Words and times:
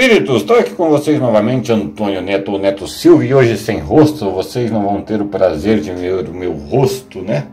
queridos, 0.00 0.40
estou 0.40 0.58
aqui 0.58 0.70
com 0.70 0.88
vocês 0.88 1.20
novamente, 1.20 1.70
Antônio 1.70 2.22
Neto, 2.22 2.56
Neto 2.56 2.88
Silva, 2.88 3.22
e 3.22 3.34
hoje 3.34 3.58
sem 3.58 3.80
rosto, 3.80 4.30
vocês 4.30 4.70
não 4.70 4.82
vão 4.82 5.02
ter 5.02 5.20
o 5.20 5.26
prazer 5.26 5.78
de 5.78 5.92
ver 5.92 6.26
o 6.26 6.32
meu 6.32 6.52
rosto, 6.52 7.20
né? 7.20 7.48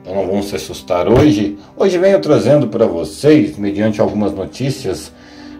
Então 0.00 0.14
não 0.14 0.28
vão 0.28 0.40
se 0.40 0.54
assustar 0.54 1.08
hoje. 1.08 1.58
Hoje 1.76 1.98
venho 1.98 2.20
trazendo 2.20 2.68
para 2.68 2.86
vocês, 2.86 3.58
mediante 3.58 4.00
algumas 4.00 4.32
notícias, 4.32 5.12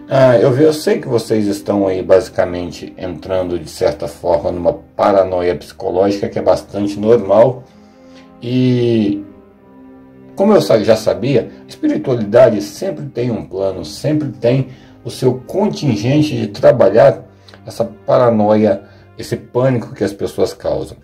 ah, 0.09 0.37
eu, 0.37 0.57
eu 0.57 0.71
sei 0.71 0.99
que 0.99 1.09
vocês 1.09 1.45
estão 1.45 1.85
aí 1.85 2.01
basicamente 2.01 2.93
entrando 2.97 3.59
de 3.59 3.69
certa 3.69 4.07
forma 4.07 4.49
numa 4.49 4.71
paranoia 4.95 5.53
psicológica 5.55 6.29
que 6.29 6.39
é 6.39 6.41
bastante 6.41 6.97
normal, 6.97 7.65
e 8.41 9.21
como 10.37 10.53
eu 10.53 10.61
já 10.61 10.95
sabia, 10.95 11.49
espiritualidade 11.67 12.61
sempre 12.61 13.07
tem 13.07 13.29
um 13.29 13.43
plano, 13.43 13.83
sempre 13.83 14.29
tem 14.29 14.69
o 15.03 15.09
seu 15.09 15.41
contingente 15.47 16.35
de 16.35 16.47
trabalhar 16.47 17.23
essa 17.65 17.85
paranoia, 18.05 18.83
esse 19.17 19.35
pânico 19.35 19.93
que 19.93 20.03
as 20.03 20.13
pessoas 20.13 20.53
causam. 20.53 20.97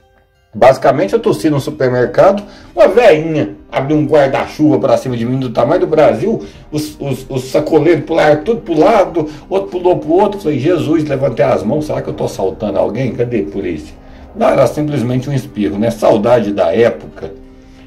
Basicamente, 0.54 1.12
eu 1.12 1.20
tossi 1.20 1.50
no 1.50 1.60
supermercado, 1.60 2.42
uma 2.74 2.88
velhinha 2.88 3.58
abriu 3.70 3.98
um 3.98 4.06
guarda-chuva 4.06 4.80
para 4.80 4.96
cima 4.96 5.18
de 5.18 5.26
mim 5.26 5.38
do 5.38 5.50
tamanho 5.50 5.82
do 5.82 5.88
Brasil, 5.88 6.46
os, 6.72 6.98
os, 6.98 7.26
os 7.30 7.44
sacoleiros 7.52 8.06
pularam 8.06 8.42
tudo 8.42 8.62
pro 8.62 8.80
lado, 8.80 9.30
outro 9.50 9.70
pulou 9.70 9.98
pro 9.98 10.14
outro. 10.14 10.40
Falei, 10.40 10.58
Jesus, 10.58 11.04
levantei 11.04 11.44
as 11.44 11.62
mãos, 11.62 11.88
será 11.88 12.02
que 12.02 12.08
eu 12.08 12.14
tô 12.14 12.24
assaltando 12.24 12.80
alguém? 12.80 13.12
Cadê 13.12 13.42
a 13.42 13.52
polícia? 13.52 13.94
Não, 14.34 14.48
era 14.48 14.66
simplesmente 14.66 15.30
um 15.30 15.34
espirro, 15.34 15.78
né? 15.78 15.92
Saudade 15.92 16.54
da 16.54 16.74
época 16.74 17.34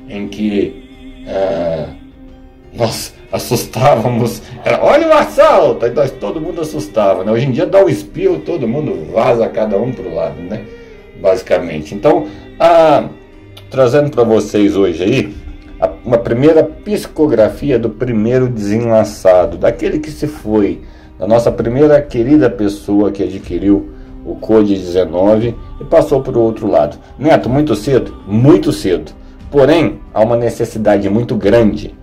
em 0.07 0.29
que 0.29 1.25
é, 1.27 1.87
nós 2.73 3.15
assustávamos. 3.33 4.43
Era, 4.65 4.83
olha 4.83 5.09
o 5.09 5.13
assalto! 5.13 5.85
Aí 5.85 5.93
nós, 5.93 6.11
todo 6.11 6.41
mundo 6.41 6.61
assustava. 6.61 7.25
Né? 7.25 7.33
Hoje 7.33 7.47
em 7.47 7.53
dia 7.53 7.67
dá 7.67 7.81
o 7.81 7.87
um 7.87 7.89
espirro, 7.89 8.39
todo 8.39 8.69
mundo 8.69 9.13
vaza 9.13 9.49
cada 9.49 9.77
um 9.77 9.93
para 9.93 10.09
o 10.09 10.15
lado, 10.15 10.41
né? 10.41 10.65
Basicamente. 11.21 11.95
Então, 11.95 12.27
a, 12.59 13.09
trazendo 13.71 14.11
para 14.11 14.25
vocês 14.25 14.77
hoje 14.77 15.03
aí 15.03 15.35
a, 15.81 15.91
uma 16.05 16.19
primeira 16.19 16.63
psicografia 16.63 17.79
do 17.79 17.91
primeiro 17.91 18.49
desenlaçado, 18.49 19.59
daquele 19.59 19.99
que 19.99 20.11
se 20.11 20.27
foi, 20.27 20.81
da 21.19 21.27
nossa 21.27 21.51
primeira 21.51 22.01
querida 22.01 22.49
pessoa 22.49 23.11
que 23.11 23.23
adquiriu 23.25 23.91
o 24.25 24.37
Code 24.37 24.75
19 24.75 25.55
e 25.81 25.85
passou 25.85 26.23
para 26.23 26.39
o 26.39 26.43
outro 26.43 26.69
lado. 26.69 26.99
Neto, 27.19 27.49
muito 27.49 27.75
cedo? 27.75 28.15
Muito 28.27 28.73
cedo. 28.73 29.13
Porém, 29.51 29.99
há 30.13 30.21
uma 30.21 30.37
necessidade 30.37 31.09
muito 31.09 31.35
grande 31.35 31.98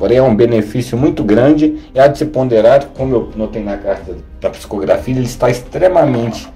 Porém, 0.00 0.16
é 0.16 0.22
um 0.22 0.34
benefício 0.34 0.96
muito 0.96 1.22
grande 1.22 1.76
e 1.94 2.00
há 2.00 2.06
de 2.06 2.16
se 2.16 2.24
ponderar, 2.24 2.86
como 2.96 3.14
eu 3.14 3.28
notei 3.36 3.62
na 3.62 3.76
carta 3.76 4.16
da 4.40 4.48
psicografia, 4.48 5.14
ele 5.14 5.26
está 5.26 5.50
extremamente 5.50 6.48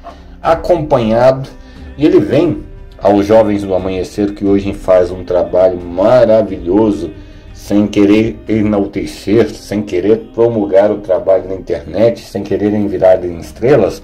acompanhado 0.43 1.51
e 1.99 2.07
ele 2.07 2.21
vem 2.21 2.63
aos 2.99 3.27
jovens 3.27 3.63
do 3.63 3.75
amanhecer 3.75 4.33
que 4.33 4.47
hoje 4.47 4.73
faz 4.73 5.11
um 5.11 5.25
trabalho 5.25 5.79
maravilhoso, 5.79 7.11
sem 7.53 7.87
querer 7.87 8.39
enaltecer, 8.49 9.51
sem 9.51 9.83
querer 9.83 10.31
promulgar 10.35 10.91
o 10.91 11.01
trabalho 11.01 11.47
na 11.47 11.55
internet, 11.55 12.23
sem 12.23 12.43
quererem 12.43 12.89
virar 12.89 13.23
em 13.27 13.37
estrelas, 13.37 14.03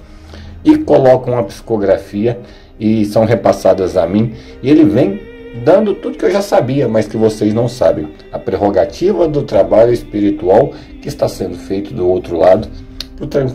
e 0.63 0.77
colocam 0.77 1.35
a 1.35 1.41
psicografia 1.41 2.39
e 2.79 3.05
são 3.05 3.25
repassadas 3.25 3.97
a 3.97 4.05
mim, 4.05 4.35
e 4.61 4.69
ele 4.69 4.85
vem 4.85 5.30
dando 5.53 5.93
tudo 5.93 6.17
que 6.17 6.25
eu 6.25 6.31
já 6.31 6.41
sabia, 6.41 6.87
mas 6.87 7.07
que 7.07 7.17
vocês 7.17 7.53
não 7.53 7.67
sabem. 7.67 8.07
A 8.31 8.39
do 9.27 9.43
trabalho 9.43 9.91
espiritual 9.91 10.73
que 11.01 11.07
está 11.07 11.27
sendo 11.27 11.57
feito 11.57 11.93
do 11.93 12.07
outro 12.07 12.37
lado, 12.37 12.67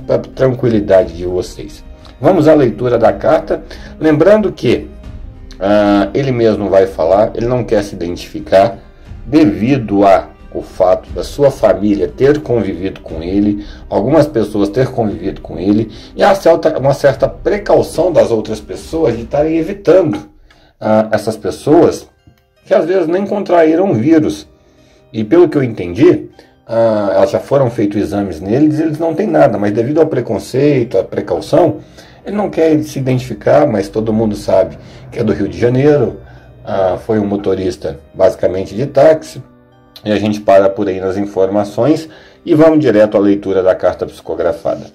para 0.06 0.18
tranquilidade 0.18 1.14
de 1.14 1.26
vocês. 1.26 1.84
Vamos 2.20 2.48
à 2.48 2.54
leitura 2.54 2.98
da 2.98 3.12
carta, 3.12 3.64
lembrando 3.98 4.52
que 4.52 4.88
ah, 5.58 6.08
ele 6.14 6.32
mesmo 6.32 6.68
vai 6.68 6.86
falar, 6.86 7.32
ele 7.34 7.46
não 7.46 7.64
quer 7.64 7.82
se 7.82 7.94
identificar, 7.94 8.78
devido 9.26 10.06
a 10.06 10.30
o 10.54 10.62
fato 10.62 11.10
da 11.10 11.22
sua 11.22 11.50
família 11.50 12.08
ter 12.08 12.40
convivido 12.40 13.00
com 13.02 13.22
ele, 13.22 13.66
algumas 13.90 14.26
pessoas 14.26 14.70
ter 14.70 14.88
convivido 14.88 15.42
com 15.42 15.58
ele, 15.58 15.92
e 16.16 16.22
há 16.22 16.32
uma 16.80 16.94
certa 16.94 17.28
precaução 17.28 18.10
das 18.10 18.30
outras 18.30 18.58
pessoas 18.58 19.14
de 19.14 19.24
estarem 19.24 19.58
evitando 19.58 20.35
ah, 20.80 21.08
essas 21.10 21.36
pessoas 21.36 22.08
que 22.64 22.74
às 22.74 22.84
vezes 22.84 23.06
nem 23.06 23.26
contraíram 23.26 23.90
o 23.90 23.94
vírus. 23.94 24.48
E 25.12 25.22
pelo 25.24 25.48
que 25.48 25.56
eu 25.56 25.62
entendi, 25.62 26.28
ah, 26.66 27.12
elas 27.14 27.30
já 27.30 27.40
foram 27.40 27.70
feitos 27.70 28.00
exames 28.00 28.40
neles, 28.40 28.80
eles 28.80 28.98
não 28.98 29.14
têm 29.14 29.26
nada, 29.26 29.56
mas 29.56 29.72
devido 29.72 30.00
ao 30.00 30.06
preconceito, 30.06 30.98
à 30.98 31.04
precaução, 31.04 31.78
ele 32.24 32.36
não 32.36 32.50
quer 32.50 32.82
se 32.82 32.98
identificar, 32.98 33.66
mas 33.66 33.88
todo 33.88 34.12
mundo 34.12 34.34
sabe 34.34 34.76
que 35.10 35.18
é 35.18 35.24
do 35.24 35.32
Rio 35.32 35.48
de 35.48 35.58
Janeiro, 35.58 36.20
ah, 36.64 36.98
foi 37.04 37.18
um 37.18 37.26
motorista 37.26 37.98
basicamente 38.12 38.74
de 38.74 38.86
táxi, 38.86 39.40
e 40.04 40.12
a 40.12 40.16
gente 40.16 40.40
para 40.40 40.68
por 40.68 40.88
aí 40.88 41.00
nas 41.00 41.16
informações 41.16 42.08
e 42.44 42.54
vamos 42.54 42.78
direto 42.78 43.16
à 43.16 43.20
leitura 43.20 43.62
da 43.62 43.74
carta 43.74 44.06
psicografada. 44.06 44.86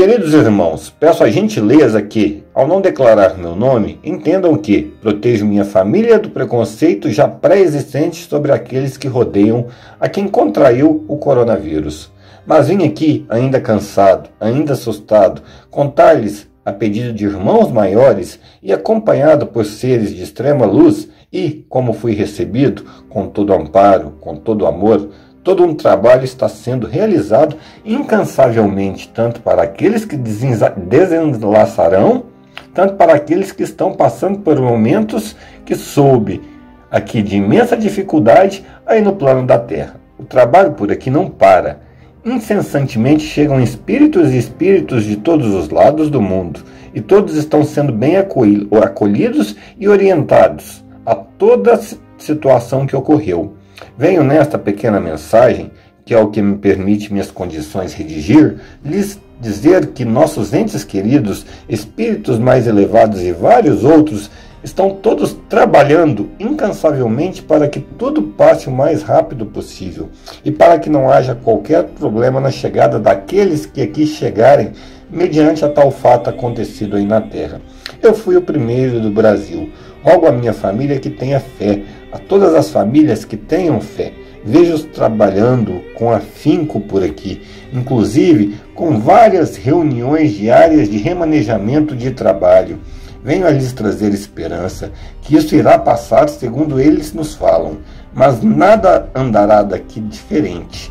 Queridos 0.00 0.32
irmãos, 0.32 0.88
peço 0.88 1.22
a 1.22 1.28
gentileza 1.28 2.00
que, 2.00 2.42
ao 2.54 2.66
não 2.66 2.80
declarar 2.80 3.36
meu 3.36 3.54
nome, 3.54 4.00
entendam 4.02 4.56
que 4.56 4.80
protejo 5.02 5.44
minha 5.44 5.62
família 5.62 6.18
do 6.18 6.30
preconceito 6.30 7.10
já 7.10 7.28
pré-existente 7.28 8.26
sobre 8.26 8.50
aqueles 8.50 8.96
que 8.96 9.06
rodeiam 9.06 9.66
a 10.00 10.08
quem 10.08 10.26
contraiu 10.26 11.04
o 11.06 11.18
coronavírus. 11.18 12.10
Mas 12.46 12.68
vim 12.68 12.82
aqui, 12.82 13.26
ainda 13.28 13.60
cansado, 13.60 14.30
ainda 14.40 14.72
assustado, 14.72 15.42
contar-lhes, 15.70 16.48
a 16.64 16.72
pedido 16.72 17.12
de 17.12 17.26
irmãos 17.26 17.70
maiores 17.70 18.40
e 18.62 18.72
acompanhado 18.72 19.48
por 19.48 19.66
seres 19.66 20.14
de 20.16 20.22
extrema 20.22 20.64
luz, 20.64 21.10
e, 21.30 21.66
como 21.68 21.92
fui 21.92 22.12
recebido, 22.12 22.86
com 23.10 23.26
todo 23.26 23.52
amparo, 23.52 24.14
com 24.18 24.34
todo 24.34 24.66
amor, 24.66 25.10
Todo 25.50 25.64
um 25.64 25.74
trabalho 25.74 26.22
está 26.22 26.48
sendo 26.48 26.86
realizado 26.86 27.56
incansavelmente, 27.84 29.08
tanto 29.08 29.40
para 29.40 29.62
aqueles 29.62 30.04
que 30.04 30.16
desenlaçarão, 30.16 32.26
tanto 32.72 32.94
para 32.94 33.14
aqueles 33.14 33.50
que 33.50 33.64
estão 33.64 33.92
passando 33.92 34.38
por 34.38 34.60
momentos 34.60 35.34
que 35.64 35.74
soube 35.74 36.40
aqui 36.88 37.20
de 37.20 37.38
imensa 37.38 37.76
dificuldade 37.76 38.64
aí 38.86 39.00
no 39.00 39.14
plano 39.14 39.44
da 39.44 39.58
Terra. 39.58 39.96
O 40.16 40.22
trabalho 40.22 40.74
por 40.74 40.92
aqui 40.92 41.10
não 41.10 41.28
para. 41.28 41.80
Incessantemente 42.24 43.24
chegam 43.24 43.60
espíritos 43.60 44.30
e 44.30 44.38
espíritos 44.38 45.02
de 45.02 45.16
todos 45.16 45.52
os 45.52 45.68
lados 45.68 46.08
do 46.08 46.22
mundo, 46.22 46.60
e 46.94 47.00
todos 47.00 47.34
estão 47.34 47.64
sendo 47.64 47.90
bem 47.90 48.16
acolhidos 48.16 49.56
e 49.80 49.88
orientados 49.88 50.84
a 51.04 51.16
toda 51.16 51.80
situação 52.16 52.86
que 52.86 52.94
ocorreu. 52.94 53.54
Venho 53.96 54.22
nesta 54.22 54.58
pequena 54.58 55.00
mensagem, 55.00 55.70
que 56.04 56.14
é 56.14 56.18
o 56.18 56.28
que 56.28 56.42
me 56.42 56.58
permite 56.58 57.12
minhas 57.12 57.30
condições 57.30 57.94
redigir, 57.94 58.56
lhes 58.84 59.18
dizer 59.40 59.88
que 59.88 60.04
nossos 60.04 60.52
entes 60.52 60.84
queridos, 60.84 61.46
espíritos 61.68 62.38
mais 62.38 62.66
elevados 62.66 63.22
e 63.22 63.32
vários 63.32 63.84
outros 63.84 64.30
estão 64.62 64.90
todos 64.90 65.36
trabalhando 65.48 66.30
incansavelmente 66.38 67.42
para 67.42 67.66
que 67.66 67.80
tudo 67.80 68.22
passe 68.22 68.68
o 68.68 68.72
mais 68.72 69.02
rápido 69.02 69.46
possível 69.46 70.10
e 70.44 70.50
para 70.50 70.78
que 70.78 70.90
não 70.90 71.10
haja 71.10 71.34
qualquer 71.34 71.84
problema 71.84 72.40
na 72.40 72.50
chegada 72.50 72.98
daqueles 72.98 73.64
que 73.64 73.80
aqui 73.80 74.06
chegarem 74.06 74.72
mediante 75.10 75.64
a 75.64 75.68
tal 75.68 75.90
fato 75.90 76.28
acontecido 76.28 76.96
aí 76.96 77.04
na 77.04 77.20
Terra. 77.20 77.60
Eu 78.02 78.14
fui 78.14 78.36
o 78.36 78.42
primeiro 78.42 79.00
do 79.00 79.10
Brasil. 79.10 79.70
Rogo 80.02 80.26
à 80.26 80.32
minha 80.32 80.52
família 80.52 80.98
que 80.98 81.10
tenha 81.10 81.40
fé, 81.40 81.82
a 82.12 82.18
todas 82.18 82.54
as 82.54 82.70
famílias 82.70 83.24
que 83.24 83.36
tenham 83.36 83.80
fé. 83.80 84.12
Vejo-os 84.44 84.84
trabalhando 84.84 85.82
com 85.94 86.10
afinco 86.10 86.80
por 86.80 87.02
aqui, 87.02 87.42
inclusive 87.72 88.58
com 88.74 88.98
várias 88.98 89.56
reuniões 89.56 90.32
diárias 90.32 90.88
de 90.88 90.96
remanejamento 90.96 91.94
de 91.94 92.10
trabalho. 92.10 92.78
Venho 93.22 93.46
a 93.46 93.50
lhes 93.50 93.72
trazer 93.72 94.14
esperança, 94.14 94.90
que 95.20 95.36
isso 95.36 95.54
irá 95.54 95.78
passar 95.78 96.28
segundo 96.30 96.80
eles 96.80 97.12
nos 97.12 97.34
falam, 97.34 97.78
mas 98.14 98.42
nada 98.42 99.10
andará 99.14 99.62
daqui 99.62 100.00
diferente 100.00 100.90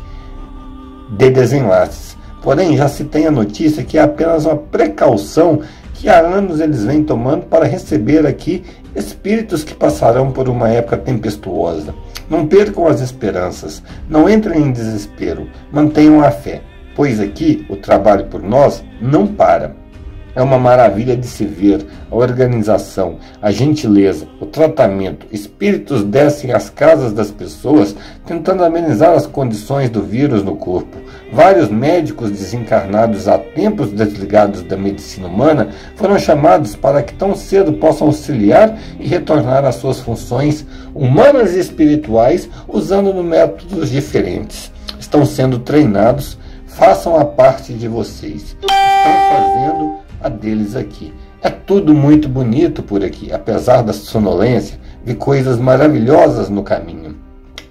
de 1.10 1.28
desenlaces. 1.28 2.16
Porém, 2.40 2.76
já 2.76 2.88
se 2.88 3.04
tem 3.04 3.26
a 3.26 3.30
notícia 3.32 3.82
que 3.82 3.98
é 3.98 4.02
apenas 4.02 4.46
uma 4.46 4.56
precaução 4.56 5.60
que 5.92 6.08
há 6.08 6.20
anos 6.20 6.60
eles 6.60 6.84
vêm 6.84 7.04
tomando 7.04 7.44
para 7.44 7.66
receber 7.66 8.26
aqui 8.26 8.62
espíritos 8.94 9.64
que 9.64 9.74
passarão 9.74 10.30
por 10.30 10.48
uma 10.48 10.68
época 10.68 10.96
tempestuosa. 10.96 11.94
Não 12.28 12.46
percam 12.46 12.86
as 12.86 13.00
esperanças, 13.00 13.82
não 14.08 14.28
entrem 14.28 14.62
em 14.62 14.72
desespero, 14.72 15.48
mantenham 15.72 16.22
a 16.22 16.30
fé, 16.30 16.62
pois 16.94 17.18
aqui 17.20 17.66
o 17.68 17.76
trabalho 17.76 18.26
por 18.26 18.42
nós 18.42 18.84
não 19.00 19.26
para. 19.26 19.79
É 20.34 20.42
uma 20.42 20.58
maravilha 20.58 21.16
de 21.16 21.26
se 21.26 21.44
ver 21.44 21.84
a 22.10 22.14
organização, 22.14 23.18
a 23.42 23.50
gentileza, 23.50 24.26
o 24.40 24.46
tratamento. 24.46 25.26
Espíritos 25.32 26.04
descem 26.04 26.52
às 26.52 26.70
casas 26.70 27.12
das 27.12 27.30
pessoas 27.30 27.94
tentando 28.26 28.64
amenizar 28.64 29.12
as 29.12 29.26
condições 29.26 29.90
do 29.90 30.02
vírus 30.02 30.42
no 30.42 30.56
corpo. 30.56 30.96
Vários 31.32 31.68
médicos 31.68 32.30
desencarnados 32.30 33.28
há 33.28 33.38
tempos 33.38 33.90
desligados 33.92 34.62
da 34.62 34.76
medicina 34.76 35.28
humana 35.28 35.68
foram 35.96 36.18
chamados 36.18 36.74
para 36.74 37.02
que 37.02 37.14
tão 37.14 37.34
cedo 37.34 37.74
possam 37.74 38.08
auxiliar 38.08 38.78
e 38.98 39.06
retornar 39.06 39.64
às 39.64 39.76
suas 39.76 40.00
funções 40.00 40.66
humanas 40.94 41.54
e 41.54 41.60
espirituais 41.60 42.48
usando 42.68 43.12
métodos 43.22 43.90
diferentes. 43.90 44.72
Estão 44.98 45.24
sendo 45.24 45.58
treinados 45.60 46.38
façam 46.80 47.16
a 47.16 47.24
parte 47.24 47.74
de 47.74 47.86
vocês. 47.88 48.56
Estão 48.58 48.68
fazendo 49.28 49.98
a 50.20 50.28
deles 50.28 50.76
aqui. 50.76 51.12
É 51.42 51.48
tudo 51.48 51.94
muito 51.94 52.28
bonito 52.28 52.82
por 52.82 53.02
aqui, 53.04 53.32
apesar 53.32 53.82
da 53.82 53.92
sonolência, 53.92 54.78
vi 55.04 55.14
coisas 55.14 55.58
maravilhosas 55.58 56.48
no 56.48 56.62
caminho. 56.62 57.16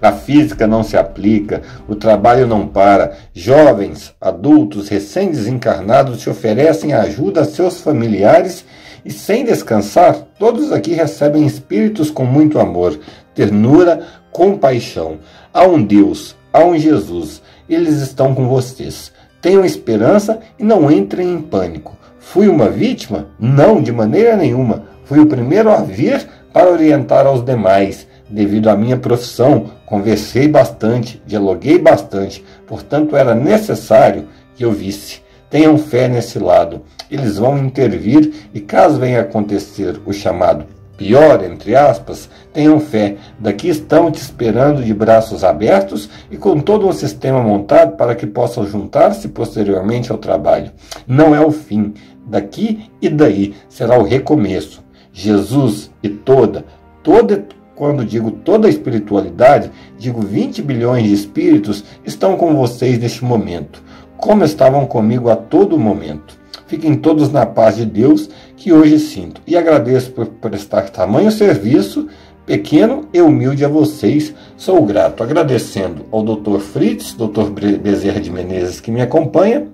A 0.01 0.13
física 0.13 0.65
não 0.65 0.81
se 0.81 0.95
aplica, 0.95 1.61
o 1.87 1.93
trabalho 1.93 2.47
não 2.47 2.65
para. 2.65 3.17
Jovens, 3.33 4.13
adultos, 4.19 4.87
recém-desencarnados 4.87 6.21
se 6.21 6.29
oferecem 6.29 6.93
ajuda 6.93 7.41
a 7.41 7.45
seus 7.45 7.81
familiares 7.81 8.65
e, 9.03 9.11
sem 9.11 9.43
descansar, 9.43 10.15
todos 10.39 10.71
aqui 10.71 10.93
recebem 10.93 11.45
espíritos 11.45 12.09
com 12.09 12.23
muito 12.23 12.59
amor, 12.59 12.97
ternura, 13.35 14.05
compaixão. 14.31 15.19
Há 15.53 15.63
um 15.63 15.83
Deus, 15.83 16.35
há 16.53 16.63
um 16.63 16.77
Jesus, 16.77 17.41
eles 17.69 17.95
estão 17.95 18.33
com 18.33 18.47
vocês. 18.47 19.11
Tenham 19.41 19.65
esperança 19.65 20.39
e 20.57 20.63
não 20.63 20.89
entrem 20.89 21.33
em 21.33 21.41
pânico. 21.41 21.97
Fui 22.19 22.47
uma 22.47 22.69
vítima? 22.69 23.27
Não, 23.39 23.81
de 23.81 23.91
maneira 23.91 24.35
nenhuma. 24.35 24.83
Fui 25.05 25.19
o 25.19 25.25
primeiro 25.25 25.71
a 25.71 25.77
vir 25.77 26.27
para 26.53 26.69
orientar 26.69 27.25
aos 27.25 27.43
demais. 27.43 28.07
Devido 28.29 28.69
à 28.69 28.75
minha 28.75 28.97
profissão, 28.97 29.71
conversei 29.85 30.47
bastante, 30.47 31.21
dialoguei 31.25 31.79
bastante, 31.79 32.45
portanto 32.67 33.15
era 33.15 33.33
necessário 33.33 34.27
que 34.55 34.63
eu 34.63 34.71
visse. 34.71 35.21
Tenham 35.49 35.77
fé 35.79 36.07
nesse 36.07 36.37
lado. 36.37 36.81
Eles 37.09 37.37
vão 37.37 37.57
intervir 37.57 38.31
e, 38.53 38.59
caso 38.59 38.99
venha 38.99 39.21
acontecer 39.21 39.99
o 40.05 40.13
chamado 40.13 40.78
pior, 40.99 41.41
entre 41.45 41.77
aspas, 41.77 42.29
tenham 42.51 42.77
fé. 42.77 43.15
Daqui 43.39 43.69
estão 43.69 44.11
te 44.11 44.21
esperando 44.21 44.83
de 44.83 44.93
braços 44.93 45.45
abertos 45.45 46.09
e 46.29 46.35
com 46.35 46.59
todo 46.59 46.85
um 46.85 46.91
sistema 46.91 47.41
montado 47.41 47.95
para 47.95 48.13
que 48.13 48.27
possam 48.27 48.67
juntar-se 48.67 49.29
posteriormente 49.29 50.11
ao 50.11 50.17
trabalho. 50.17 50.71
Não 51.07 51.33
é 51.33 51.39
o 51.39 51.51
fim. 51.51 51.93
Daqui 52.27 52.91
e 53.01 53.07
daí 53.07 53.55
será 53.69 53.97
o 53.97 54.03
recomeço. 54.03 54.83
Jesus 55.13 55.89
e 56.03 56.09
toda, 56.09 56.65
toda, 57.01 57.45
quando 57.75 58.05
digo 58.05 58.31
toda 58.31 58.67
a 58.67 58.69
espiritualidade, 58.69 59.71
digo 59.97 60.21
20 60.21 60.61
bilhões 60.61 61.05
de 61.05 61.13
espíritos 61.13 61.85
estão 62.05 62.35
com 62.35 62.53
vocês 62.55 62.99
neste 62.99 63.23
momento, 63.23 63.81
como 64.17 64.43
estavam 64.43 64.85
comigo 64.85 65.29
a 65.29 65.35
todo 65.35 65.79
momento. 65.79 66.38
Fiquem 66.69 66.93
todos 66.93 67.31
na 67.31 67.47
paz 67.47 67.77
de 67.77 67.85
Deus 67.85 68.29
que 68.55 68.71
hoje 68.71 68.99
sinto. 68.99 69.41
E 69.47 69.57
agradeço 69.57 70.11
por 70.11 70.27
prestar 70.27 70.91
tamanho 70.91 71.31
serviço, 71.31 72.07
pequeno 72.45 73.09
e 73.11 73.19
humilde 73.19 73.65
a 73.65 73.67
vocês. 73.67 74.35
Sou 74.55 74.85
grato. 74.85 75.23
Agradecendo 75.23 76.05
ao 76.11 76.21
Dr. 76.21 76.59
Fritz, 76.59 77.15
Dr. 77.15 77.49
Bezerra 77.81 78.21
de 78.21 78.29
Menezes, 78.29 78.79
que 78.79 78.91
me 78.91 79.01
acompanha, 79.01 79.67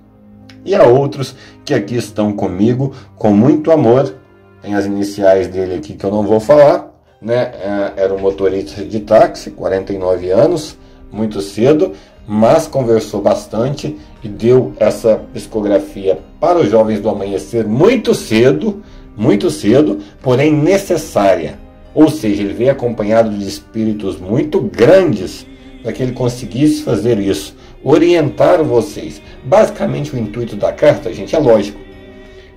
e 0.64 0.74
a 0.74 0.84
outros 0.84 1.36
que 1.66 1.74
aqui 1.74 1.96
estão 1.96 2.32
comigo 2.32 2.94
com 3.14 3.30
muito 3.30 3.70
amor. 3.70 4.14
Tem 4.62 4.74
as 4.74 4.86
iniciais 4.86 5.48
dele 5.48 5.74
aqui 5.74 5.92
que 5.92 6.04
eu 6.04 6.10
não 6.10 6.22
vou 6.22 6.40
falar. 6.40 6.94
Né? 7.20 7.52
É, 7.62 7.92
era 7.96 8.14
um 8.14 8.18
motorista 8.18 8.82
de 8.82 9.00
táxi, 9.00 9.50
49 9.50 10.30
anos, 10.30 10.78
muito 11.12 11.42
cedo, 11.42 11.92
mas 12.26 12.66
conversou 12.66 13.20
bastante 13.20 13.96
e 14.22 14.28
deu 14.28 14.72
essa 14.78 15.16
psicografia 15.32 16.18
para 16.40 16.58
os 16.58 16.70
jovens 16.70 17.00
do 17.00 17.08
amanhecer 17.08 17.66
muito 17.66 18.14
cedo, 18.14 18.82
muito 19.16 19.50
cedo, 19.50 20.00
porém 20.20 20.52
necessária. 20.52 21.58
Ou 21.94 22.10
seja, 22.10 22.42
ele 22.42 22.52
veio 22.52 22.72
acompanhado 22.72 23.30
de 23.30 23.46
espíritos 23.46 24.18
muito 24.18 24.60
grandes 24.60 25.46
para 25.82 25.92
que 25.92 26.02
ele 26.02 26.12
conseguisse 26.12 26.82
fazer 26.82 27.18
isso, 27.18 27.56
orientar 27.82 28.62
vocês. 28.62 29.22
Basicamente, 29.44 30.14
o 30.14 30.18
intuito 30.18 30.56
da 30.56 30.72
carta, 30.72 31.12
gente, 31.14 31.34
é 31.34 31.38
lógico. 31.38 31.78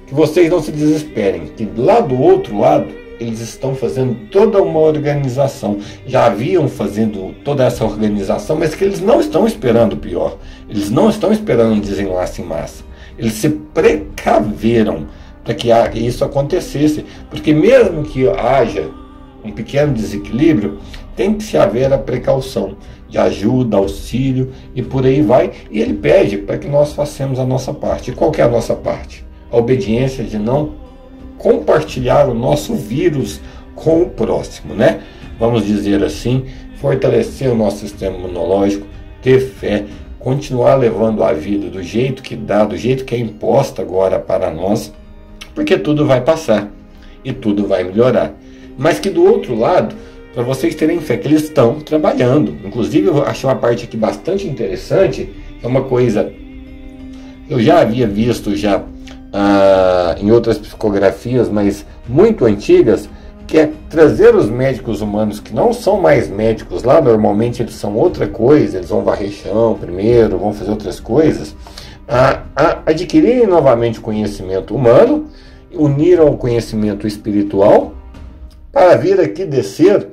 Que 0.07 0.13
vocês 0.13 0.50
não 0.50 0.62
se 0.62 0.72
desesperem, 0.72 1.45
que 1.56 1.69
lá 1.77 2.00
do 2.00 2.19
outro 2.19 2.60
lado 2.60 2.99
eles 3.19 3.42
estão 3.42 3.75
fazendo 3.75 4.16
toda 4.30 4.62
uma 4.62 4.80
organização. 4.80 5.77
Já 6.07 6.25
haviam 6.25 6.68
fazendo 6.68 7.36
toda 7.44 7.66
essa 7.66 7.83
organização, 7.83 8.56
mas 8.56 8.74
que 8.74 8.83
eles 8.83 9.01
não 9.01 9.19
estão 9.19 9.45
esperando 9.45 9.94
o 9.94 9.98
pior. 9.98 10.38
Eles 10.69 10.89
não 10.89 11.10
estão 11.10 11.31
esperando 11.31 11.74
um 11.74 11.80
desenlace 11.80 12.42
em 12.42 12.45
massa. 12.45 12.83
Eles 13.18 13.33
se 13.33 13.50
precaveram 13.50 15.07
para 15.44 15.54
que 15.54 15.69
isso 16.00 16.24
acontecesse, 16.24 17.06
porque 17.30 17.54
mesmo 17.54 18.04
que 18.04 18.27
haja 18.30 18.89
um 19.44 19.51
pequeno 19.51 19.94
desequilíbrio, 19.94 20.80
tem 21.15 21.33
que 21.33 21.44
se 21.44 21.57
haver 21.57 21.92
a 21.92 21.98
precaução 21.98 22.77
de 23.10 23.18
ajuda, 23.18 23.77
auxílio 23.77 24.51
e 24.75 24.81
por 24.81 25.06
aí 25.06 25.22
vai. 25.22 25.51
E 25.69 25.81
ele 25.81 25.95
pede 25.95 26.38
para 26.38 26.57
que 26.57 26.68
nós 26.68 26.94
façamos 26.94 27.39
a 27.39 27.45
nossa 27.45 27.74
parte. 27.74 28.12
E 28.12 28.13
qual 28.13 28.31
é 28.38 28.42
a 28.42 28.48
nossa 28.48 28.75
parte? 28.75 29.25
A 29.51 29.57
obediência 29.57 30.24
de 30.24 30.38
não 30.38 30.75
compartilhar 31.39 32.30
o 32.30 32.36
nosso 32.36 32.75
vírus 32.75 33.41
com 33.74 34.03
o 34.03 34.09
próximo, 34.09 34.75
né? 34.75 35.01
Vamos 35.39 35.65
dizer 35.65 36.03
assim, 36.03 36.45
fortalecer 36.75 37.50
o 37.50 37.56
nosso 37.56 37.77
sistema 37.77 38.15
imunológico, 38.15 38.86
ter 39.24 39.39
fé, 39.39 39.86
continuar 40.19 40.75
levando 40.75 41.24
a 41.24 41.33
vida 41.33 41.68
do 41.69 41.81
jeito 41.81 42.21
que 42.21 42.36
dá, 42.36 42.63
do 42.63 42.77
jeito 42.77 43.06
que 43.06 43.15
é 43.15 43.18
imposta 43.18 43.81
agora 43.81 44.19
para 44.19 44.51
nós, 44.51 44.94
porque 45.56 45.77
tudo 45.77 46.06
vai 46.06 46.21
passar 46.21 46.71
e 47.25 47.34
tudo 47.34 47.65
vai 47.65 47.84
melhorar. 47.84 48.34
Mas 48.77 49.00
que 49.00 49.10
do 49.10 49.24
outro 49.24 49.58
lado, 49.58 49.96
para 50.34 50.43
vocês 50.43 50.75
terem 50.75 51.00
fé 51.00 51.17
que 51.17 51.27
eles 51.27 51.43
estão 51.43 51.79
trabalhando. 51.79 52.55
Inclusive, 52.63 53.08
eu 53.08 53.24
achei 53.24 53.50
uma 53.50 53.55
parte 53.55 53.86
aqui 53.86 53.98
bastante 53.98 54.48
interessante, 54.48 55.29
é 55.63 55.67
uma 55.67 55.84
coisa 55.84 56.31
eu 57.50 57.60
já 57.60 57.81
havia 57.81 58.08
visto 58.08 58.55
já 58.55 58.84
ah, 59.31 60.15
em 60.19 60.31
outras 60.31 60.57
psicografias, 60.57 61.50
mas 61.50 61.86
muito 62.07 62.45
antigas, 62.45 63.09
que 63.45 63.57
é 63.57 63.71
trazer 63.89 64.36
os 64.36 64.50
médicos 64.50 65.01
humanos 65.01 65.39
que 65.39 65.53
não 65.53 65.74
são 65.74 66.00
mais 66.00 66.29
médicos 66.29 66.83
lá, 66.83 67.01
normalmente 67.01 67.63
eles 67.63 67.74
são 67.74 67.95
outra 67.95 68.27
coisa, 68.27 68.77
eles 68.77 68.89
vão 68.89 69.03
varrer 69.03 69.31
chão 69.31 69.75
primeiro, 69.79 70.38
vão 70.38 70.53
fazer 70.53 70.69
outras 70.69 71.00
coisas, 71.00 71.55
a, 72.07 72.43
a 72.55 72.79
adquirirem 72.86 73.48
novamente 73.48 74.00
conhecimento 74.00 74.75
humano, 74.75 75.27
unir 75.74 76.19
ao 76.19 76.38
conhecimento 76.38 77.07
espiritual, 77.07 77.93
para 78.71 78.95
vir 78.95 79.19
aqui 79.19 79.45
descer 79.45 80.07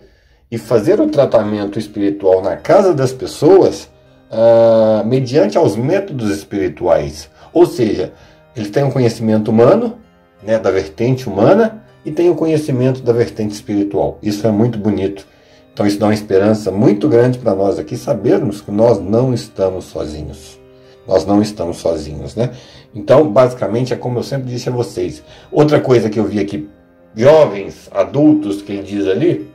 e 0.50 0.56
fazer 0.56 1.00
o 1.00 1.08
tratamento 1.08 1.78
espiritual 1.78 2.42
na 2.42 2.56
casa 2.56 2.94
das 2.94 3.12
pessoas 3.12 3.90
ah, 4.30 5.02
mediante 5.04 5.56
aos 5.58 5.76
métodos 5.76 6.30
espirituais. 6.30 7.28
Ou 7.52 7.66
seja, 7.66 8.12
eles 8.56 8.70
têm 8.70 8.84
um 8.84 8.90
conhecimento 8.90 9.50
humano, 9.50 9.98
né, 10.42 10.58
da 10.58 10.70
vertente 10.70 11.28
humana, 11.28 11.84
e 12.04 12.10
têm 12.10 12.30
o 12.30 12.32
um 12.32 12.36
conhecimento 12.36 13.02
da 13.02 13.12
vertente 13.12 13.52
espiritual. 13.52 14.18
Isso 14.22 14.46
é 14.46 14.50
muito 14.50 14.78
bonito. 14.78 15.26
Então 15.72 15.86
isso 15.86 15.98
dá 15.98 16.06
uma 16.06 16.14
esperança 16.14 16.70
muito 16.70 17.08
grande 17.08 17.38
para 17.38 17.54
nós 17.54 17.78
aqui 17.78 17.96
sabermos 17.96 18.62
que 18.62 18.70
nós 18.70 18.98
não 18.98 19.34
estamos 19.34 19.84
sozinhos. 19.84 20.58
Nós 21.06 21.26
não 21.26 21.42
estamos 21.42 21.76
sozinhos, 21.76 22.34
né? 22.34 22.50
Então, 22.94 23.30
basicamente, 23.30 23.92
é 23.92 23.96
como 23.96 24.18
eu 24.18 24.22
sempre 24.22 24.48
disse 24.48 24.68
a 24.68 24.72
vocês. 24.72 25.22
Outra 25.52 25.78
coisa 25.78 26.08
que 26.08 26.18
eu 26.18 26.24
vi 26.24 26.40
aqui, 26.40 26.68
jovens, 27.14 27.90
adultos, 27.92 28.62
que 28.62 28.72
ele 28.72 28.82
diz 28.82 29.06
ali, 29.06 29.50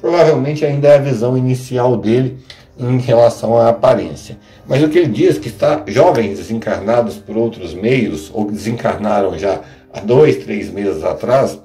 provavelmente 0.00 0.64
ainda 0.64 0.88
é 0.88 0.94
a 0.94 1.00
visão 1.00 1.36
inicial 1.36 1.96
dele 1.96 2.38
em 2.78 2.98
relação 2.98 3.58
à 3.58 3.68
aparência. 3.68 4.38
Mas 4.66 4.82
o 4.82 4.88
que 4.88 4.98
ele 4.98 5.08
diz 5.08 5.38
que 5.38 5.48
está 5.48 5.82
jovens 5.86 6.38
desencarnados 6.38 7.16
por 7.16 7.36
outros 7.36 7.74
meios, 7.74 8.30
ou 8.32 8.50
desencarnaram 8.50 9.36
já 9.38 9.60
há 9.92 10.00
dois, 10.00 10.36
três 10.36 10.70
meses 10.70 11.02
atrás, 11.02 11.60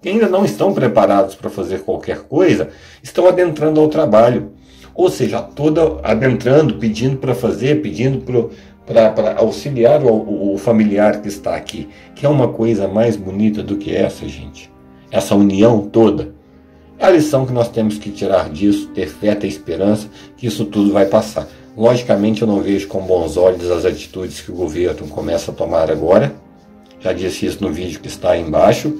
que 0.00 0.08
ainda 0.08 0.28
não 0.28 0.44
estão 0.44 0.72
preparados 0.72 1.34
para 1.34 1.50
fazer 1.50 1.80
qualquer 1.80 2.20
coisa, 2.20 2.68
estão 3.02 3.26
adentrando 3.26 3.80
ao 3.80 3.88
trabalho. 3.88 4.52
Ou 4.94 5.10
seja, 5.10 5.40
toda 5.40 5.98
adentrando, 6.02 6.74
pedindo 6.74 7.16
para 7.16 7.34
fazer, 7.34 7.82
pedindo 7.82 8.22
para 8.86 9.34
auxiliar 9.38 10.04
o, 10.04 10.54
o 10.54 10.58
familiar 10.58 11.20
que 11.20 11.28
está 11.28 11.56
aqui. 11.56 11.88
Que 12.14 12.26
é 12.26 12.28
uma 12.28 12.48
coisa 12.48 12.86
mais 12.86 13.16
bonita 13.16 13.62
do 13.62 13.76
que 13.76 13.96
essa, 13.96 14.28
gente. 14.28 14.70
Essa 15.10 15.34
união 15.34 15.80
toda. 15.80 16.34
A 17.00 17.10
lição 17.10 17.44
que 17.44 17.52
nós 17.52 17.68
temos 17.68 17.98
que 17.98 18.10
tirar 18.10 18.48
disso, 18.48 18.88
ter 18.94 19.08
fé, 19.08 19.34
ter 19.34 19.48
esperança, 19.48 20.08
que 20.36 20.46
isso 20.46 20.64
tudo 20.64 20.92
vai 20.92 21.06
passar. 21.06 21.48
Logicamente, 21.76 22.42
eu 22.42 22.48
não 22.48 22.60
vejo 22.60 22.86
com 22.86 23.00
bons 23.00 23.36
olhos 23.36 23.70
as 23.70 23.84
atitudes 23.84 24.40
que 24.40 24.52
o 24.52 24.54
governo 24.54 25.08
começa 25.08 25.50
a 25.50 25.54
tomar 25.54 25.90
agora. 25.90 26.32
já 27.00 27.12
disse 27.12 27.46
isso 27.46 27.62
no 27.62 27.72
vídeo 27.72 28.00
que 28.00 28.08
está 28.08 28.30
aí 28.30 28.40
embaixo. 28.40 28.96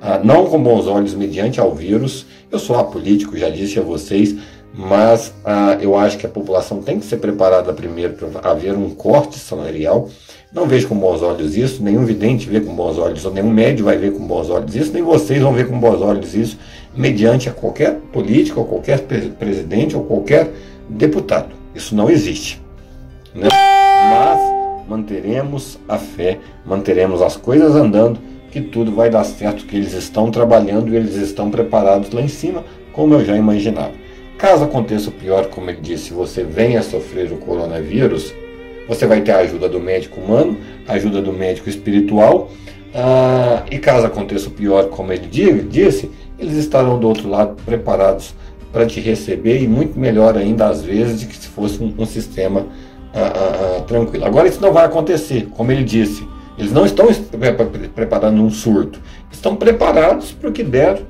Ah, 0.00 0.20
não 0.22 0.46
com 0.46 0.62
bons 0.62 0.86
olhos 0.86 1.14
mediante 1.14 1.58
ao 1.58 1.74
vírus. 1.74 2.26
Eu 2.50 2.58
sou 2.58 2.76
apolítico, 2.76 3.36
já 3.36 3.48
disse 3.48 3.78
a 3.78 3.82
vocês, 3.82 4.36
mas 4.74 5.32
ah, 5.44 5.78
eu 5.80 5.96
acho 5.96 6.18
que 6.18 6.26
a 6.26 6.28
população 6.28 6.82
tem 6.82 6.98
que 6.98 7.06
ser 7.06 7.16
preparada 7.16 7.72
primeiro 7.72 8.14
para 8.14 8.50
haver 8.50 8.74
um 8.74 8.90
corte 8.90 9.38
salarial. 9.38 10.08
Não 10.52 10.66
vejo 10.66 10.88
com 10.88 10.94
bons 10.94 11.22
olhos 11.22 11.56
isso, 11.56 11.82
nenhum 11.82 12.04
vidente 12.04 12.46
vê 12.46 12.60
com 12.60 12.74
bons 12.74 12.98
olhos, 12.98 13.24
nenhum 13.32 13.50
médio 13.50 13.86
vai 13.86 13.96
ver 13.96 14.12
com 14.12 14.26
bons 14.26 14.50
olhos 14.50 14.76
isso, 14.76 14.92
nem 14.92 15.02
vocês 15.02 15.40
vão 15.40 15.54
ver 15.54 15.66
com 15.66 15.80
bons 15.80 16.02
olhos 16.02 16.34
isso, 16.34 16.58
mediante 16.94 17.48
a 17.48 17.52
qualquer 17.52 17.94
político, 18.12 18.60
ou 18.60 18.66
qualquer 18.66 19.00
presidente, 19.38 19.96
ou 19.96 20.04
qualquer 20.04 20.50
deputado. 20.88 21.54
Isso 21.74 21.94
não 21.94 22.10
existe. 22.10 22.60
Né? 23.34 23.48
Mas 23.50 24.88
manteremos 24.88 25.78
a 25.88 25.98
fé, 25.98 26.38
manteremos 26.66 27.22
as 27.22 27.36
coisas 27.36 27.74
andando, 27.74 28.18
que 28.50 28.60
tudo 28.60 28.92
vai 28.92 29.08
dar 29.08 29.24
certo, 29.24 29.64
que 29.64 29.76
eles 29.76 29.94
estão 29.94 30.30
trabalhando 30.30 30.92
e 30.92 30.96
eles 30.96 31.16
estão 31.16 31.50
preparados 31.50 32.10
lá 32.10 32.20
em 32.20 32.28
cima, 32.28 32.62
como 32.92 33.14
eu 33.14 33.24
já 33.24 33.36
imaginava. 33.36 33.92
Caso 34.36 34.64
aconteça 34.64 35.08
o 35.08 35.12
pior, 35.12 35.46
como 35.46 35.70
ele 35.70 35.80
disse, 35.80 36.12
você 36.12 36.44
venha 36.44 36.80
a 36.80 36.82
sofrer 36.82 37.32
o 37.32 37.36
coronavírus, 37.36 38.34
você 38.86 39.06
vai 39.06 39.22
ter 39.22 39.32
a 39.32 39.38
ajuda 39.38 39.68
do 39.68 39.80
médico 39.80 40.20
humano, 40.20 40.58
a 40.86 40.94
ajuda 40.94 41.22
do 41.22 41.32
médico 41.32 41.68
espiritual, 41.68 42.50
ah, 42.94 43.62
e 43.70 43.78
caso 43.78 44.06
aconteça 44.06 44.48
o 44.48 44.52
pior, 44.52 44.88
como 44.88 45.12
ele 45.12 45.28
disse, 45.70 46.10
eles 46.42 46.56
estarão 46.56 46.98
do 46.98 47.08
outro 47.08 47.28
lado 47.28 47.56
preparados 47.64 48.34
para 48.72 48.86
te 48.86 49.00
receber 49.00 49.62
e 49.62 49.68
muito 49.68 49.98
melhor 49.98 50.36
ainda 50.36 50.66
às 50.66 50.82
vezes 50.82 51.20
de 51.20 51.26
que 51.26 51.36
se 51.36 51.48
fosse 51.48 51.82
um, 51.82 51.94
um 51.98 52.06
sistema 52.06 52.66
ah, 53.14 53.20
ah, 53.20 53.76
ah, 53.78 53.80
tranquilo. 53.82 54.24
Agora 54.24 54.48
isso 54.48 54.60
não 54.60 54.72
vai 54.72 54.86
acontecer, 54.86 55.48
como 55.54 55.70
ele 55.70 55.84
disse. 55.84 56.26
Eles 56.58 56.72
não 56.72 56.84
estão 56.84 57.08
preparando 57.94 58.42
um 58.42 58.50
surto, 58.50 59.00
estão 59.30 59.56
preparados 59.56 60.32
para 60.32 60.48
o 60.48 60.52
que 60.52 60.62
der 60.62 61.02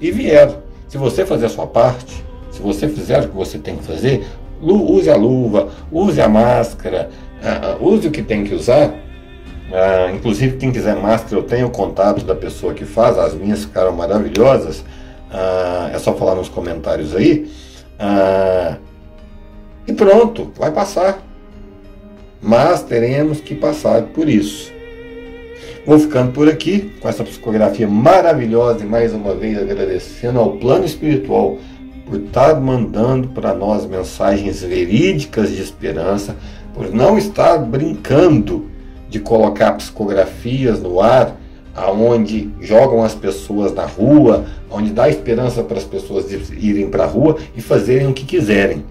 e 0.00 0.10
vier. 0.10 0.50
Se 0.88 0.98
você 0.98 1.24
fazer 1.24 1.46
a 1.46 1.48
sua 1.48 1.66
parte, 1.66 2.24
se 2.50 2.60
você 2.60 2.88
fizer 2.88 3.24
o 3.24 3.28
que 3.28 3.36
você 3.36 3.58
tem 3.58 3.76
que 3.76 3.84
fazer, 3.84 4.24
use 4.60 5.10
a 5.10 5.16
luva, 5.16 5.68
use 5.90 6.20
a 6.20 6.28
máscara, 6.28 7.10
uh, 7.42 7.84
use 7.84 8.06
o 8.08 8.10
que 8.10 8.22
tem 8.22 8.44
que 8.44 8.54
usar. 8.54 8.94
Uh, 9.74 10.14
inclusive, 10.14 10.56
quem 10.56 10.70
quiser 10.70 10.94
máscara, 10.94 11.34
eu 11.34 11.42
tenho 11.42 11.66
o 11.66 11.70
contato 11.70 12.24
da 12.24 12.36
pessoa 12.36 12.72
que 12.72 12.84
faz, 12.84 13.18
as 13.18 13.34
minhas 13.34 13.64
ficaram 13.64 13.92
maravilhosas. 13.92 14.78
Uh, 14.78 15.92
é 15.92 15.98
só 15.98 16.14
falar 16.14 16.36
nos 16.36 16.48
comentários 16.48 17.12
aí. 17.12 17.50
e 19.88 19.92
pronto, 19.92 20.52
vai 20.56 20.70
passar. 20.70 21.20
Mas 22.40 22.84
teremos 22.84 23.40
que 23.40 23.52
passar 23.56 24.02
por 24.02 24.28
isso. 24.28 24.72
Vou 25.84 25.98
ficando 25.98 26.30
por 26.30 26.48
aqui 26.48 26.92
com 27.00 27.08
essa 27.08 27.24
psicografia 27.24 27.88
maravilhosa 27.88 28.84
e 28.84 28.86
mais 28.86 29.12
uma 29.12 29.34
vez 29.34 29.58
agradecendo 29.58 30.38
ao 30.38 30.52
plano 30.52 30.84
espiritual 30.84 31.58
por 32.06 32.20
estar 32.20 32.60
mandando 32.60 33.28
para 33.28 33.52
nós 33.52 33.86
mensagens 33.86 34.62
verídicas 34.62 35.50
de 35.50 35.60
esperança, 35.60 36.36
por 36.74 36.90
não 36.94 37.18
estar 37.18 37.58
brincando 37.58 38.70
de 39.14 39.20
colocar 39.20 39.74
psicografias 39.74 40.82
no 40.82 41.00
ar, 41.00 41.36
aonde 41.72 42.50
jogam 42.60 43.04
as 43.04 43.14
pessoas 43.14 43.72
na 43.72 43.86
rua, 43.86 44.44
onde 44.68 44.90
dá 44.90 45.08
esperança 45.08 45.62
para 45.62 45.78
as 45.78 45.84
pessoas 45.84 46.28
irem 46.50 46.90
para 46.90 47.04
a 47.04 47.06
rua 47.06 47.38
e 47.56 47.62
fazerem 47.62 48.08
o 48.08 48.12
que 48.12 48.24
quiserem. 48.24 48.84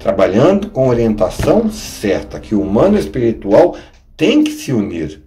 Trabalhando 0.00 0.68
com 0.68 0.88
orientação 0.88 1.70
certa, 1.70 2.40
que 2.40 2.56
o 2.56 2.60
humano 2.60 2.98
espiritual 2.98 3.76
tem 4.16 4.42
que 4.42 4.50
se 4.50 4.72
unir, 4.72 5.22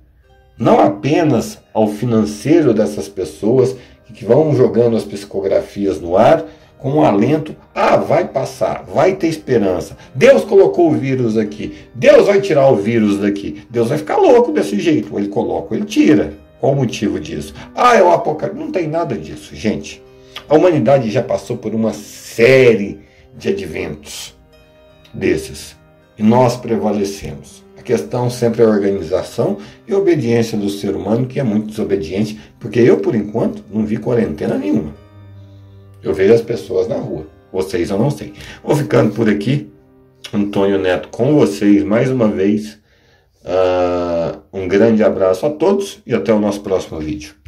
não 0.59 0.81
apenas 0.81 1.57
ao 1.73 1.87
financeiro 1.87 2.73
dessas 2.73 3.07
pessoas 3.07 3.73
que 4.13 4.25
vão 4.25 4.53
jogando 4.53 4.97
as 4.97 5.05
psicografias 5.05 6.01
no 6.01 6.17
ar, 6.17 6.43
com 6.85 6.99
um 6.99 7.03
alento, 7.03 7.55
ah, 7.73 7.97
vai 7.97 8.27
passar, 8.27 8.83
vai 8.83 9.15
ter 9.15 9.25
esperança. 9.25 9.97
Deus 10.13 10.43
colocou 10.43 10.91
o 10.91 10.95
vírus 10.95 11.35
aqui, 11.35 11.73
Deus 11.95 12.27
vai 12.27 12.39
tirar 12.39 12.69
o 12.69 12.75
vírus 12.75 13.17
daqui. 13.17 13.63
Deus 13.71 13.89
vai 13.89 13.97
ficar 13.97 14.17
louco 14.17 14.51
desse 14.51 14.79
jeito, 14.79 15.11
ou 15.11 15.17
ele 15.17 15.29
coloca, 15.29 15.69
ou 15.71 15.75
ele 15.75 15.87
tira. 15.87 16.35
Qual 16.59 16.73
o 16.73 16.75
motivo 16.75 17.19
disso? 17.19 17.55
Ah, 17.73 17.95
é 17.95 18.03
o 18.03 18.11
apocalipse. 18.11 18.61
Não 18.63 18.71
tem 18.71 18.87
nada 18.87 19.17
disso, 19.17 19.55
gente. 19.55 19.99
A 20.47 20.55
humanidade 20.55 21.09
já 21.09 21.23
passou 21.23 21.57
por 21.57 21.73
uma 21.73 21.91
série 21.91 22.99
de 23.35 23.49
adventos 23.49 24.35
desses 25.11 25.75
e 26.19 26.21
nós 26.21 26.55
prevalecemos. 26.55 27.63
A 27.79 27.81
questão 27.81 28.29
sempre 28.29 28.61
é 28.61 28.67
organização 28.67 29.57
e 29.87 29.93
obediência 29.95 30.55
do 30.55 30.69
ser 30.69 30.95
humano, 30.95 31.25
que 31.25 31.39
é 31.39 31.43
muito 31.43 31.65
desobediente, 31.65 32.39
porque 32.59 32.79
eu, 32.79 32.97
por 32.97 33.15
enquanto, 33.15 33.63
não 33.73 33.83
vi 33.83 33.97
quarentena 33.97 34.55
nenhuma. 34.55 35.04
Eu 36.05 36.13
vejo 36.13 36.33
as 36.33 36.41
pessoas 36.41 36.87
na 36.87 36.95
rua. 36.95 37.25
Vocês 37.51 37.89
eu 37.89 37.97
não 37.97 38.11
sei. 38.11 38.33
Vou 38.63 38.75
ficando 38.75 39.13
por 39.13 39.27
aqui. 39.27 39.69
Antônio 40.33 40.79
Neto 40.79 41.09
com 41.09 41.35
vocês 41.35 41.83
mais 41.83 42.11
uma 42.11 42.27
vez. 42.27 42.77
Uh, 43.43 44.39
um 44.53 44.67
grande 44.67 45.03
abraço 45.03 45.45
a 45.45 45.49
todos 45.49 45.99
e 46.05 46.13
até 46.13 46.33
o 46.33 46.39
nosso 46.39 46.61
próximo 46.61 46.99
vídeo. 46.99 47.35